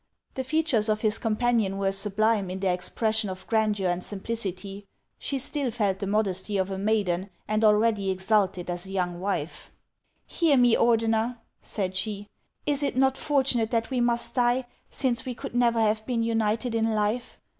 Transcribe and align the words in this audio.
The 0.33 0.43
features 0.43 0.89
of 0.89 1.01
his 1.01 1.19
companion 1.19 1.77
were 1.77 1.91
sublime 1.91 2.49
in 2.49 2.59
their 2.59 2.73
expression 2.73 3.29
of 3.29 3.45
grandeur 3.45 3.87
and 3.87 4.03
simplicity; 4.03 4.87
she 5.19 5.37
still 5.37 5.69
felt 5.69 5.99
the 5.99 6.07
modesty 6.07 6.57
of 6.57 6.71
a 6.71 6.79
maiden, 6.79 7.29
and 7.47 7.63
already 7.63 8.09
exulted 8.09 8.67
as 8.71 8.87
a 8.87 8.91
young 8.91 9.19
wife." 9.19 9.69
Hear 10.25 10.57
me, 10.57 10.75
Ordeuer," 10.75 11.37
said 11.61 11.95
she:" 11.95 12.27
is 12.65 12.81
it 12.81 12.97
not 12.97 13.15
fortunate 13.15 13.69
that 13.69 13.91
we 13.91 14.01
must 14.01 14.33
die, 14.33 14.65
since 14.89 15.23
we 15.23 15.35
could 15.35 15.53
never 15.53 15.79
have 15.79 16.03
been 16.07 16.23
united 16.23 16.73
in 16.73 16.95
life 16.95 17.37